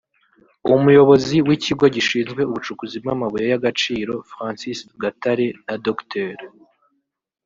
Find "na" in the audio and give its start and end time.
5.65-5.75